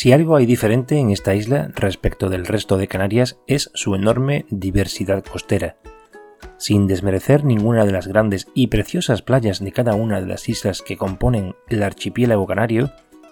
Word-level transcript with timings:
Si 0.00 0.12
algo 0.12 0.36
hay 0.36 0.46
diferente 0.46 0.96
en 0.96 1.10
esta 1.10 1.34
isla 1.34 1.70
respecto 1.74 2.30
del 2.30 2.46
resto 2.46 2.78
de 2.78 2.88
Canarias 2.88 3.38
es 3.46 3.70
su 3.74 3.94
enorme 3.94 4.46
diversidad 4.48 5.22
costera. 5.22 5.76
Sin 6.56 6.86
desmerecer 6.86 7.44
ninguna 7.44 7.84
de 7.84 7.92
las 7.92 8.06
grandes 8.06 8.48
y 8.54 8.68
preciosas 8.68 9.20
playas 9.20 9.62
de 9.62 9.72
cada 9.72 9.94
una 9.94 10.18
de 10.22 10.26
las 10.26 10.48
islas 10.48 10.80
que 10.80 10.96
componen 10.96 11.54
el 11.68 11.82
archipiélago 11.82 12.46
canario, 12.46 12.90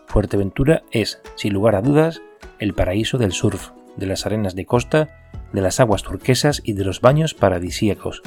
Fuerteventura 0.08 0.82
es, 0.90 1.22
sin 1.36 1.54
lugar 1.54 1.74
a 1.74 1.80
dudas, 1.80 2.20
el 2.58 2.74
paraíso 2.74 3.16
del 3.16 3.32
surf, 3.32 3.70
de 3.96 4.04
las 4.04 4.26
arenas 4.26 4.54
de 4.54 4.66
costa, 4.66 5.30
de 5.54 5.62
las 5.62 5.80
aguas 5.80 6.02
turquesas 6.02 6.60
y 6.62 6.74
de 6.74 6.84
los 6.84 7.00
baños 7.00 7.32
paradisíacos. 7.32 8.20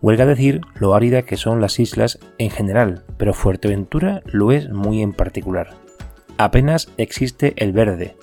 Huelga 0.00 0.24
decir 0.24 0.62
lo 0.76 0.94
árida 0.94 1.26
que 1.26 1.36
son 1.36 1.60
las 1.60 1.78
islas 1.78 2.18
en 2.38 2.48
general, 2.48 3.04
pero 3.18 3.34
Fuerteventura 3.34 4.22
lo 4.24 4.50
es 4.50 4.70
muy 4.70 5.02
en 5.02 5.12
particular. 5.12 5.83
Apenas 6.36 6.88
existe 6.96 7.54
el 7.56 7.72
verde, 7.72 8.16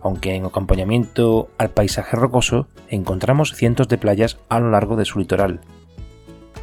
aunque 0.00 0.34
en 0.34 0.44
acompañamiento 0.44 1.50
al 1.58 1.70
paisaje 1.70 2.16
rocoso 2.16 2.68
encontramos 2.88 3.54
cientos 3.54 3.88
de 3.88 3.98
playas 3.98 4.38
a 4.48 4.60
lo 4.60 4.70
largo 4.70 4.94
de 4.94 5.04
su 5.04 5.18
litoral. 5.18 5.60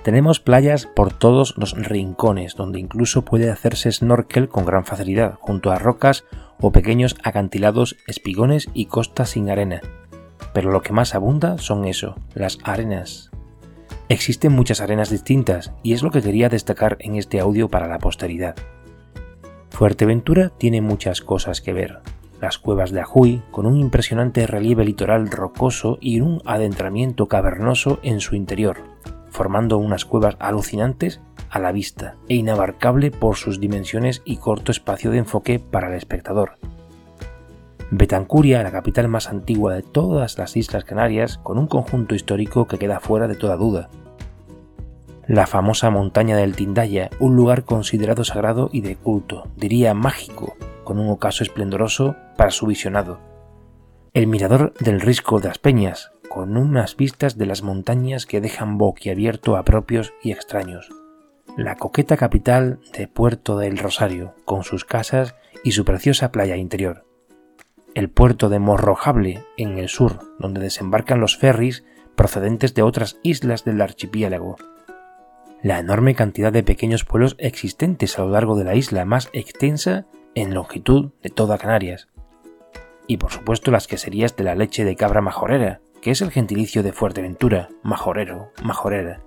Tenemos 0.03 0.39
playas 0.39 0.85
por 0.85 1.11
todos 1.11 1.55
los 1.57 1.73
rincones, 1.73 2.55
donde 2.55 2.79
incluso 2.79 3.25
puede 3.25 3.49
hacerse 3.49 3.91
snorkel 3.91 4.47
con 4.47 4.65
gran 4.65 4.85
facilidad, 4.85 5.35
junto 5.41 5.71
a 5.71 5.79
rocas 5.79 6.23
o 6.61 6.71
pequeños 6.71 7.17
acantilados, 7.23 7.97
espigones 8.07 8.69
y 8.73 8.85
costas 8.85 9.31
sin 9.31 9.49
arena. 9.49 9.81
Pero 10.53 10.71
lo 10.71 10.81
que 10.81 10.93
más 10.93 11.13
abunda 11.13 11.57
son 11.57 11.85
eso, 11.85 12.15
las 12.35 12.59
arenas. 12.63 13.31
Existen 14.07 14.53
muchas 14.53 14.79
arenas 14.79 15.09
distintas 15.09 15.73
y 15.83 15.93
es 15.93 16.03
lo 16.03 16.11
que 16.11 16.21
quería 16.21 16.47
destacar 16.47 16.97
en 16.99 17.15
este 17.15 17.39
audio 17.39 17.67
para 17.67 17.87
la 17.87 17.97
posteridad. 17.97 18.55
Fuerteventura 19.75 20.53
tiene 20.57 20.79
muchas 20.79 21.19
cosas 21.19 21.59
que 21.59 21.73
ver. 21.73 21.99
Las 22.39 22.57
cuevas 22.57 22.91
de 22.91 23.01
Ajuy, 23.01 23.41
con 23.51 23.65
un 23.65 23.75
impresionante 23.75 24.47
relieve 24.47 24.85
litoral 24.85 25.29
rocoso 25.29 25.97
y 25.99 26.21
un 26.21 26.41
adentramiento 26.45 27.27
cavernoso 27.27 27.99
en 28.01 28.21
su 28.21 28.37
interior, 28.37 28.77
formando 29.29 29.77
unas 29.77 30.05
cuevas 30.05 30.37
alucinantes 30.39 31.19
a 31.49 31.59
la 31.59 31.73
vista 31.73 32.15
e 32.29 32.35
inabarcable 32.35 33.11
por 33.11 33.35
sus 33.35 33.59
dimensiones 33.59 34.21
y 34.23 34.37
corto 34.37 34.71
espacio 34.71 35.11
de 35.11 35.17
enfoque 35.17 35.59
para 35.59 35.89
el 35.89 35.95
espectador. 35.95 36.53
Betancuria, 37.91 38.63
la 38.63 38.71
capital 38.71 39.09
más 39.09 39.27
antigua 39.27 39.73
de 39.73 39.83
todas 39.83 40.37
las 40.37 40.55
Islas 40.55 40.85
Canarias, 40.85 41.37
con 41.39 41.57
un 41.57 41.67
conjunto 41.67 42.15
histórico 42.15 42.65
que 42.65 42.77
queda 42.77 43.01
fuera 43.01 43.27
de 43.27 43.35
toda 43.35 43.57
duda. 43.57 43.89
La 45.27 45.47
famosa 45.47 45.89
montaña 45.89 46.37
del 46.37 46.55
Tindaya, 46.55 47.09
un 47.19 47.35
lugar 47.35 47.65
considerado 47.65 48.23
sagrado 48.23 48.69
y 48.71 48.81
de 48.81 48.95
culto, 48.95 49.47
diría 49.55 49.95
mágico, 49.95 50.55
con 50.83 50.99
un 50.99 51.09
ocaso 51.09 51.43
esplendoroso 51.43 52.15
para 52.37 52.51
su 52.51 52.67
visionado. 52.67 53.19
El 54.13 54.27
mirador 54.27 54.75
del 54.79 55.01
Risco 55.01 55.39
de 55.39 55.47
las 55.47 55.57
Peñas, 55.57 56.11
con 56.29 56.57
unas 56.57 56.95
vistas 56.95 57.39
de 57.39 57.47
las 57.47 57.63
montañas 57.63 58.27
que 58.27 58.39
dejan 58.39 58.77
boquiabierto 58.77 59.57
a 59.57 59.65
propios 59.65 60.13
y 60.21 60.31
extraños. 60.31 60.89
La 61.57 61.75
coqueta 61.75 62.17
capital 62.17 62.79
de 62.95 63.07
Puerto 63.07 63.57
del 63.57 63.79
Rosario, 63.79 64.35
con 64.45 64.63
sus 64.63 64.85
casas 64.85 65.35
y 65.63 65.71
su 65.71 65.85
preciosa 65.85 66.31
playa 66.31 66.55
interior. 66.55 67.03
El 67.95 68.11
puerto 68.11 68.49
de 68.49 68.59
Morrojable, 68.59 69.43
en 69.57 69.79
el 69.79 69.89
sur, 69.89 70.19
donde 70.37 70.61
desembarcan 70.61 71.19
los 71.19 71.35
ferries 71.35 71.83
procedentes 72.15 72.75
de 72.75 72.83
otras 72.83 73.17
islas 73.23 73.65
del 73.65 73.81
archipiélago. 73.81 74.57
La 75.65 75.79
enorme 75.79 76.13
cantidad 76.13 76.53
de 76.53 76.61
pequeños 76.61 77.05
pueblos 77.05 77.35
existentes 77.39 78.19
a 78.19 78.21
lo 78.21 78.29
largo 78.29 78.55
de 78.55 78.63
la 78.63 78.75
isla 78.75 79.03
más 79.03 79.31
extensa 79.33 80.05
en 80.35 80.53
longitud 80.53 81.09
de 81.23 81.31
toda 81.31 81.57
Canarias. 81.57 82.07
Y 83.07 83.17
por 83.17 83.31
supuesto 83.31 83.71
las 83.71 83.87
queserías 83.87 84.35
de 84.35 84.43
la 84.43 84.53
leche 84.53 84.85
de 84.85 84.95
cabra 84.95 85.21
majorera, 85.21 85.81
que 86.03 86.11
es 86.11 86.21
el 86.21 86.29
gentilicio 86.29 86.83
de 86.83 86.91
Fuerteventura, 86.93 87.69
majorero, 87.81 88.51
majorera, 88.61 89.23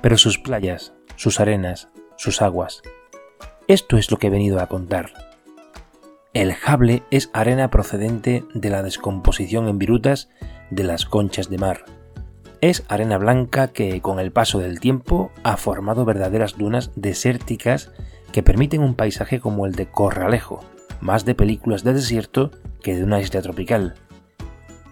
pero 0.00 0.16
sus 0.16 0.38
playas, 0.38 0.94
sus 1.16 1.38
arenas, 1.38 1.90
sus 2.16 2.40
aguas. 2.40 2.80
Esto 3.68 3.98
es 3.98 4.10
lo 4.10 4.16
que 4.16 4.28
he 4.28 4.30
venido 4.30 4.60
a 4.60 4.68
contar. 4.68 5.12
El 6.32 6.54
jable 6.54 7.02
es 7.10 7.28
arena 7.34 7.68
procedente 7.68 8.42
de 8.54 8.70
la 8.70 8.82
descomposición 8.82 9.68
en 9.68 9.78
virutas 9.78 10.30
de 10.70 10.84
las 10.84 11.04
conchas 11.04 11.50
de 11.50 11.58
mar. 11.58 11.84
Es 12.64 12.82
arena 12.88 13.18
blanca 13.18 13.68
que 13.68 14.00
con 14.00 14.18
el 14.18 14.32
paso 14.32 14.58
del 14.58 14.80
tiempo 14.80 15.30
ha 15.42 15.58
formado 15.58 16.06
verdaderas 16.06 16.56
dunas 16.56 16.92
desérticas 16.96 17.92
que 18.32 18.42
permiten 18.42 18.80
un 18.80 18.94
paisaje 18.94 19.38
como 19.38 19.66
el 19.66 19.74
de 19.74 19.84
Corralejo, 19.84 20.64
más 21.02 21.26
de 21.26 21.34
películas 21.34 21.84
de 21.84 21.92
desierto 21.92 22.52
que 22.82 22.96
de 22.96 23.04
una 23.04 23.20
isla 23.20 23.42
tropical. 23.42 23.96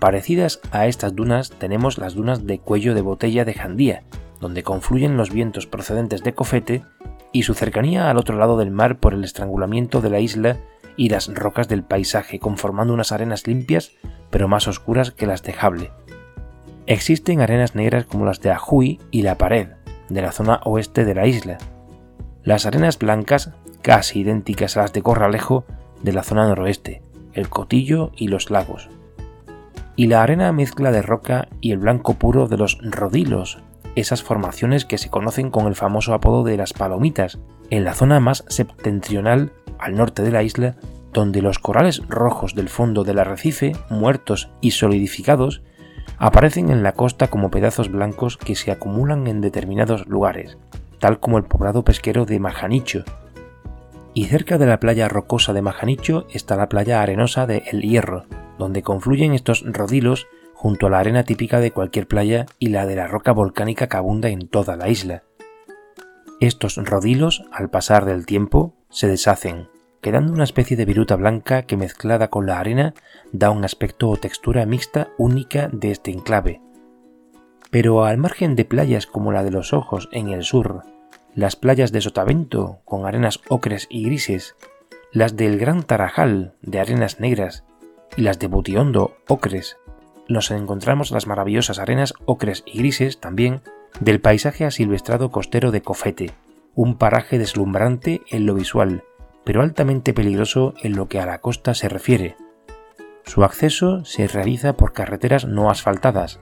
Parecidas 0.01 0.61
a 0.71 0.87
estas 0.87 1.17
dunas 1.17 1.49
tenemos 1.49 1.97
las 1.97 2.13
dunas 2.13 2.47
de 2.47 2.59
cuello 2.59 2.93
de 2.93 3.01
botella 3.01 3.47
de 3.47 3.55
Jandía, 3.55 4.03
donde 4.39 4.63
confluyen 4.63 5.17
los 5.17 5.31
vientos 5.31 5.67
procedentes 5.67 6.23
de 6.23 6.35
Cofete 6.35 6.83
y 7.33 7.45
su 7.45 7.55
cercanía 7.55 8.11
al 8.11 8.19
otro 8.19 8.37
lado 8.37 8.59
del 8.59 8.71
mar 8.71 9.01
por 9.01 9.15
el 9.15 9.25
estrangulamiento 9.25 10.03
de 10.03 10.11
la 10.11 10.21
isla 10.21 10.59
y 10.99 11.09
las 11.09 11.35
rocas 11.35 11.69
del 11.69 11.85
paisaje, 11.85 12.39
conformando 12.39 12.93
unas 12.93 13.13
arenas 13.13 13.47
limpias 13.47 13.93
pero 14.29 14.47
más 14.47 14.69
oscuras 14.69 15.11
que 15.11 15.27
las 15.27 15.43
de 15.43 15.55
Jable. 15.55 15.91
Existen 16.87 17.41
arenas 17.41 17.75
negras 17.75 18.07
como 18.07 18.25
las 18.25 18.41
de 18.41 18.51
Ajuy 18.51 19.01
y 19.11 19.23
La 19.23 19.39
Pared, 19.39 19.69
de 20.09 20.23
la 20.23 20.33
zona 20.33 20.61
oeste 20.65 21.05
de 21.05 21.15
la 21.15 21.27
isla. 21.27 21.59
Las 22.43 22.67
arenas 22.67 22.99
blancas, 22.99 23.53
casi 23.83 24.21
idénticas 24.21 24.77
a 24.77 24.83
las 24.83 24.93
de 24.93 25.03
Corralejo, 25.03 25.65
de 26.03 26.13
la 26.13 26.23
zona 26.23 26.49
noroeste, 26.49 27.03
el 27.33 27.49
Cotillo 27.49 28.11
y 28.17 28.29
los 28.29 28.51
lagos 28.51 28.89
y 29.97 30.07
la 30.07 30.23
arena 30.23 30.53
mezcla 30.53 30.91
de 30.91 31.03
roca 31.03 31.49
y 31.61 31.73
el 31.73 31.79
blanco 31.79 32.15
puro 32.15 32.49
de 32.49 32.57
los 32.57 32.79
rodilos, 32.83 33.59
esas 33.95 34.23
formaciones 34.23 34.85
que 34.85 34.99
se 34.99 35.11
conocen 35.11 35.51
con 35.51 35.67
el 35.67 35.75
famoso 35.75 36.15
apodo 36.15 36.45
de 36.45 36.57
las 36.57 36.73
palomitas, 36.73 37.39
en 37.71 37.85
la 37.85 37.95
zona 37.95 38.21
más 38.21 38.45
septentrional 38.49 39.53
al 39.79 39.95
norte 39.95 40.23
de 40.23 40.31
la 40.31 40.43
isla, 40.43 40.77
donde 41.13 41.43
los 41.43 41.59
corales 41.59 42.03
rojos 42.09 42.55
del 42.55 42.71
fondo 42.71 43.05
del 43.05 43.19
arrecife, 43.19 43.73
muertos 43.91 44.51
y 44.61 44.71
solidificados, 44.71 45.63
aparecen 46.19 46.71
en 46.71 46.83
la 46.83 46.93
costa 46.93 47.29
como 47.29 47.51
pedazos 47.51 47.91
blancos 47.91 48.37
que 48.37 48.55
se 48.55 48.71
acumulan 48.71 49.27
en 49.27 49.41
determinados 49.41 50.07
lugares, 50.07 50.59
tal 50.99 51.21
como 51.21 51.39
el 51.39 51.45
poblado 51.45 51.85
pesquero 51.85 52.25
de 52.25 52.39
Majanicho. 52.39 53.05
Y 54.15 54.27
cerca 54.27 54.59
de 54.59 54.67
la 54.67 54.79
playa 54.79 55.09
rocosa 55.09 55.53
de 55.53 55.63
Majanicho 55.63 56.27
está 56.31 56.57
la 56.57 56.69
playa 56.69 57.03
arenosa 57.03 57.47
de 57.47 57.65
El 57.71 57.83
Hierro, 57.83 58.25
donde 58.59 58.83
confluyen 58.83 59.33
estos 59.33 59.65
rodilos 59.67 60.27
junto 60.55 60.87
a 60.87 60.91
la 60.91 61.01
arena 61.01 61.25
típica 61.25 61.59
de 61.59 61.73
cualquier 61.73 62.07
playa 62.07 62.47
y 62.59 62.69
la 62.69 62.87
de 62.87 62.95
la 62.95 63.09
roca 63.09 63.33
volcánica 63.33 63.89
que 63.89 63.97
abunda 63.97 64.29
en 64.29 64.47
toda 64.47 64.77
la 64.77 64.89
isla. 64.89 65.25
Estos 66.39 66.77
rodilos, 66.77 67.45
al 67.53 67.71
pasar 67.71 68.05
del 68.05 68.27
tiempo, 68.27 68.75
se 68.89 69.09
deshacen, 69.09 69.69
quedando 70.03 70.33
una 70.33 70.45
especie 70.45 70.77
de 70.77 70.85
viruta 70.85 71.17
blanca 71.17 71.63
que 71.63 71.79
mezclada 71.79 72.29
con 72.29 72.45
la 72.45 72.59
arena 72.59 72.93
da 73.31 73.51
un 73.51 73.65
aspecto 73.65 74.11
o 74.11 74.19
textura 74.19 74.67
mixta 74.67 75.09
única 75.17 75.71
de 75.73 75.93
este 75.93 76.11
enclave. 76.11 76.61
Pero 77.71 78.05
al 78.05 78.19
margen 78.19 78.57
de 78.57 78.67
playas 78.67 79.07
como 79.07 79.33
la 79.33 79.45
de 79.45 79.53
los 79.53 79.73
Ojos 79.73 80.09
en 80.13 80.29
el 80.29 80.43
sur, 80.43 80.83
las 81.35 81.57
playas 81.57 81.93
de 81.93 82.03
Sotavento 82.03 82.81
con 82.85 83.07
arenas 83.07 83.41
ocres 83.49 83.87
y 83.89 84.05
grises, 84.05 84.57
las 85.13 85.37
del 85.37 85.57
Gran 85.57 85.85
Tarajal 85.85 86.55
de 86.63 86.81
arenas 86.81 87.21
negras 87.21 87.65
y 88.17 88.23
las 88.23 88.39
de 88.41 88.49
Butiondo, 88.49 89.17
ocres, 89.29 89.79
nos 90.29 90.51
encontramos 90.51 91.13
las 91.13 91.27
maravillosas 91.27 91.79
arenas 91.79 92.13
ocres 92.25 92.65
y 92.67 92.79
grises 92.79 93.21
también 93.21 93.61
del 94.01 94.21
paisaje 94.21 94.65
asilvestrado 94.65 95.31
costero 95.31 95.71
de 95.71 95.81
Cofete, 95.81 96.33
un 96.75 96.97
paraje 96.97 97.39
deslumbrante 97.39 98.21
en 98.31 98.47
lo 98.47 98.55
visual, 98.55 99.05
pero 99.45 99.63
altamente 99.63 100.15
peligroso 100.15 100.75
en 100.83 100.97
lo 100.97 101.09
que 101.09 101.21
a 101.21 101.27
la 101.27 101.41
costa 101.41 101.75
se 101.75 101.89
refiere. 101.89 102.37
Su 103.25 103.45
acceso 103.45 104.05
se 104.05 104.27
realiza 104.27 104.77
por 104.77 104.93
carreteras 104.93 105.47
no 105.47 105.71
asfaltadas, 105.71 106.41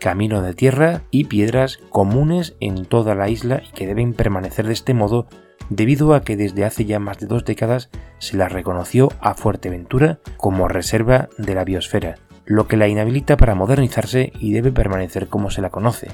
camino 0.00 0.42
de 0.42 0.54
tierra 0.54 1.02
y 1.10 1.24
piedras 1.24 1.78
comunes 1.90 2.56
en 2.60 2.84
toda 2.86 3.14
la 3.14 3.28
isla 3.28 3.62
y 3.66 3.72
que 3.72 3.86
deben 3.86 4.14
permanecer 4.14 4.66
de 4.66 4.72
este 4.72 4.94
modo 4.94 5.26
debido 5.70 6.14
a 6.14 6.22
que 6.22 6.36
desde 6.36 6.64
hace 6.64 6.84
ya 6.84 6.98
más 6.98 7.18
de 7.18 7.26
dos 7.26 7.44
décadas 7.44 7.90
se 8.18 8.36
la 8.36 8.48
reconoció 8.48 9.10
a 9.20 9.34
Fuerteventura 9.34 10.18
como 10.36 10.68
reserva 10.68 11.28
de 11.38 11.54
la 11.54 11.64
biosfera, 11.64 12.16
lo 12.44 12.68
que 12.68 12.76
la 12.76 12.88
inhabilita 12.88 13.36
para 13.36 13.54
modernizarse 13.54 14.32
y 14.38 14.52
debe 14.52 14.72
permanecer 14.72 15.28
como 15.28 15.50
se 15.50 15.62
la 15.62 15.70
conoce. 15.70 16.08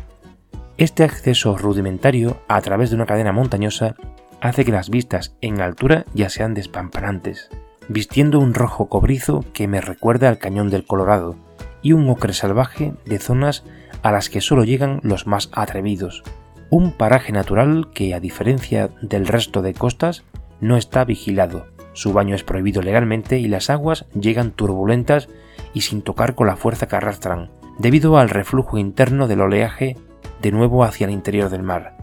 Este 0.76 1.04
acceso 1.04 1.58
rudimentario 1.58 2.40
a 2.48 2.60
través 2.60 2.90
de 2.90 2.96
una 2.96 3.06
cadena 3.06 3.32
montañosa 3.32 3.96
hace 4.40 4.64
que 4.64 4.72
las 4.72 4.90
vistas 4.90 5.36
en 5.40 5.60
altura 5.60 6.04
ya 6.14 6.28
sean 6.28 6.54
despampanantes, 6.54 7.50
vistiendo 7.88 8.38
un 8.38 8.54
rojo 8.54 8.88
cobrizo 8.88 9.44
que 9.52 9.68
me 9.68 9.80
recuerda 9.80 10.28
al 10.28 10.38
cañón 10.38 10.70
del 10.70 10.86
Colorado 10.86 11.36
y 11.82 11.92
un 11.92 12.08
ocre 12.08 12.32
salvaje 12.32 12.94
de 13.04 13.18
zonas 13.18 13.64
a 14.02 14.12
las 14.12 14.30
que 14.30 14.40
solo 14.40 14.64
llegan 14.64 15.00
los 15.02 15.26
más 15.26 15.50
atrevidos, 15.52 16.22
un 16.70 16.92
paraje 16.92 17.32
natural 17.32 17.88
que, 17.92 18.14
a 18.14 18.20
diferencia 18.20 18.90
del 19.02 19.26
resto 19.26 19.60
de 19.60 19.74
costas, 19.74 20.24
no 20.60 20.76
está 20.76 21.04
vigilado, 21.04 21.66
Su 21.92 22.12
baño 22.12 22.36
es 22.36 22.44
prohibido 22.44 22.82
legalmente 22.82 23.40
y 23.40 23.48
las 23.48 23.68
aguas 23.68 24.06
llegan 24.14 24.52
turbulentas 24.52 25.28
y 25.74 25.80
sin 25.80 26.02
tocar 26.02 26.36
con 26.36 26.46
la 26.46 26.56
fuerza 26.56 26.86
que 26.86 26.94
arrastran, 26.94 27.50
debido 27.78 28.16
al 28.16 28.28
reflujo 28.28 28.78
interno 28.78 29.26
del 29.26 29.40
oleaje 29.40 29.96
de 30.40 30.52
nuevo 30.52 30.84
hacia 30.84 31.06
el 31.06 31.12
interior 31.12 31.50
del 31.50 31.64
mar, 31.64 31.96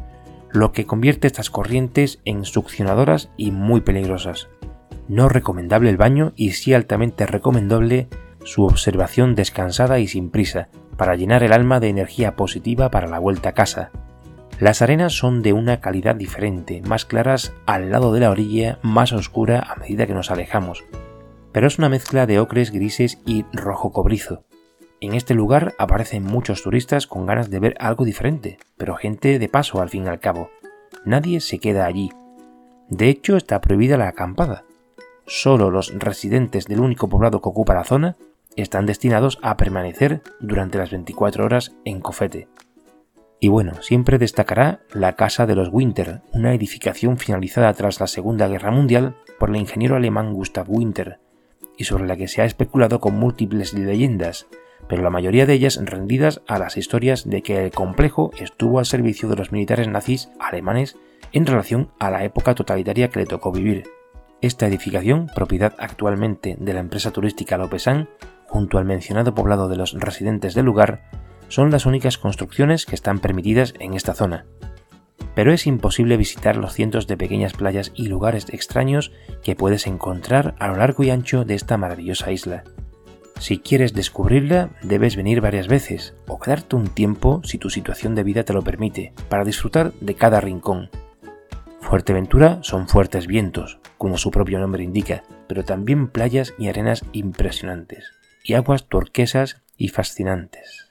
lo 0.57 0.71
que 0.71 0.85
convierte 0.85 1.27
estas 1.27 1.49
corrientes 1.49 2.19
en 2.25 2.43
succionadoras 2.43 3.29
y 3.37 3.51
muy 3.51 3.81
peligrosas. 3.81 4.49
No 5.07 5.29
recomendable 5.29 5.89
el 5.89 5.97
baño 5.97 6.33
y 6.35 6.51
sí 6.51 6.73
altamente 6.73 7.25
recomendable 7.25 8.07
su 8.43 8.65
observación 8.65 9.35
descansada 9.35 9.99
y 9.99 10.07
sin 10.07 10.29
prisa, 10.29 10.69
para 10.97 11.15
llenar 11.15 11.43
el 11.43 11.53
alma 11.53 11.79
de 11.79 11.89
energía 11.89 12.35
positiva 12.35 12.89
para 12.89 13.07
la 13.07 13.19
vuelta 13.19 13.49
a 13.49 13.53
casa. 13.53 13.91
Las 14.59 14.81
arenas 14.81 15.13
son 15.13 15.43
de 15.43 15.53
una 15.53 15.79
calidad 15.79 16.15
diferente, 16.15 16.81
más 16.81 17.05
claras 17.05 17.53
al 17.67 17.91
lado 17.91 18.11
de 18.11 18.21
la 18.21 18.31
orilla, 18.31 18.79
más 18.81 19.13
oscura 19.13 19.59
a 19.59 19.75
medida 19.75 20.07
que 20.07 20.15
nos 20.15 20.31
alejamos, 20.31 20.85
pero 21.51 21.67
es 21.67 21.77
una 21.77 21.89
mezcla 21.89 22.25
de 22.25 22.39
ocres 22.39 22.71
grises 22.71 23.19
y 23.25 23.45
rojo 23.53 23.91
cobrizo. 23.91 24.46
En 24.99 25.13
este 25.13 25.35
lugar 25.35 25.75
aparecen 25.77 26.23
muchos 26.23 26.63
turistas 26.63 27.05
con 27.05 27.27
ganas 27.27 27.51
de 27.51 27.59
ver 27.59 27.75
algo 27.79 28.03
diferente, 28.03 28.57
pero 28.77 28.95
gente 28.95 29.37
de 29.37 29.47
paso 29.47 29.79
al 29.79 29.89
fin 29.89 30.05
y 30.05 30.07
al 30.07 30.19
cabo. 30.19 30.49
Nadie 31.05 31.39
se 31.39 31.59
queda 31.59 31.85
allí. 31.85 32.11
De 32.89 33.07
hecho, 33.07 33.37
está 33.37 33.61
prohibida 33.61 33.97
la 33.97 34.07
acampada. 34.07 34.63
Solo 35.27 35.69
los 35.69 35.93
residentes 35.99 36.65
del 36.65 36.79
único 36.79 37.09
poblado 37.09 37.41
que 37.41 37.49
ocupa 37.49 37.75
la 37.75 37.83
zona 37.83 38.15
están 38.55 38.87
destinados 38.87 39.37
a 39.43 39.55
permanecer 39.55 40.23
durante 40.39 40.79
las 40.79 40.89
24 40.89 41.45
horas 41.45 41.75
en 41.85 41.99
Cofete. 42.01 42.47
Y 43.39 43.49
bueno, 43.49 43.73
siempre 43.83 44.17
destacará 44.17 44.79
la 44.93 45.15
Casa 45.15 45.45
de 45.45 45.53
los 45.53 45.69
Winter, 45.71 46.21
una 46.33 46.55
edificación 46.55 47.17
finalizada 47.19 47.71
tras 47.73 47.99
la 47.99 48.07
Segunda 48.07 48.47
Guerra 48.47 48.71
Mundial 48.71 49.15
por 49.37 49.51
el 49.51 49.57
ingeniero 49.57 49.95
alemán 49.95 50.33
Gustav 50.33 50.65
Winter, 50.67 51.19
y 51.77 51.83
sobre 51.83 52.07
la 52.07 52.17
que 52.17 52.27
se 52.27 52.41
ha 52.41 52.45
especulado 52.45 52.99
con 52.99 53.15
múltiples 53.15 53.75
leyendas, 53.75 54.47
pero 54.87 55.03
la 55.03 55.09
mayoría 55.09 55.45
de 55.45 55.53
ellas 55.53 55.79
rendidas 55.83 56.41
a 56.47 56.59
las 56.59 56.77
historias 56.77 57.29
de 57.29 57.41
que 57.41 57.65
el 57.65 57.71
complejo 57.71 58.31
estuvo 58.39 58.79
al 58.79 58.85
servicio 58.85 59.27
de 59.29 59.35
los 59.35 59.51
militares 59.51 59.87
nazis 59.87 60.29
alemanes 60.39 60.97
en 61.33 61.45
relación 61.45 61.91
a 61.99 62.09
la 62.09 62.23
época 62.23 62.55
totalitaria 62.55 63.09
que 63.09 63.19
le 63.19 63.25
tocó 63.25 63.51
vivir. 63.51 63.83
Esta 64.41 64.67
edificación, 64.67 65.27
propiedad 65.33 65.73
actualmente 65.79 66.57
de 66.59 66.73
la 66.73 66.79
empresa 66.79 67.11
turística 67.11 67.57
Lopesan, 67.57 68.07
junto 68.45 68.77
al 68.77 68.85
mencionado 68.85 69.33
poblado 69.33 69.67
de 69.67 69.77
los 69.77 69.93
residentes 69.93 70.53
del 70.53 70.65
lugar, 70.65 71.09
son 71.47 71.71
las 71.71 71.85
únicas 71.85 72.17
construcciones 72.17 72.85
que 72.85 72.95
están 72.95 73.19
permitidas 73.19 73.73
en 73.79 73.93
esta 73.93 74.13
zona. 74.13 74.45
Pero 75.33 75.51
es 75.51 75.67
imposible 75.67 76.17
visitar 76.17 76.55
los 76.57 76.73
cientos 76.73 77.07
de 77.07 77.17
pequeñas 77.17 77.53
playas 77.53 77.91
y 77.95 78.07
lugares 78.07 78.47
extraños 78.49 79.11
que 79.43 79.55
puedes 79.55 79.87
encontrar 79.87 80.55
a 80.59 80.67
lo 80.67 80.77
largo 80.77 81.03
y 81.03 81.09
ancho 81.09 81.45
de 81.45 81.55
esta 81.55 81.77
maravillosa 81.77 82.31
isla. 82.31 82.63
Si 83.39 83.59
quieres 83.59 83.93
descubrirla, 83.93 84.71
debes 84.81 85.15
venir 85.15 85.41
varias 85.41 85.67
veces 85.67 86.15
o 86.27 86.39
quedarte 86.39 86.75
un 86.75 86.87
tiempo 86.87 87.41
si 87.43 87.57
tu 87.57 87.69
situación 87.69 88.15
de 88.15 88.23
vida 88.23 88.43
te 88.43 88.53
lo 88.53 88.63
permite, 88.63 89.13
para 89.29 89.45
disfrutar 89.45 89.93
de 90.01 90.15
cada 90.15 90.41
rincón. 90.41 90.89
Fuerteventura 91.81 92.59
son 92.63 92.87
fuertes 92.87 93.27
vientos, 93.27 93.79
como 93.97 94.17
su 94.17 94.31
propio 94.31 94.59
nombre 94.59 94.83
indica, 94.83 95.23
pero 95.47 95.63
también 95.63 96.09
playas 96.09 96.53
y 96.57 96.67
arenas 96.67 97.05
impresionantes, 97.13 98.11
y 98.43 98.55
aguas 98.55 98.87
turquesas 98.87 99.61
y 99.77 99.89
fascinantes. 99.89 100.86